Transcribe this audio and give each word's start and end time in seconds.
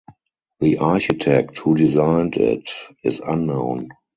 The 0.61 0.79
architect 0.79 1.59
who 1.59 1.75
designed 1.75 2.35
it 2.35 2.71
is 3.03 3.19
unknown. 3.19 3.89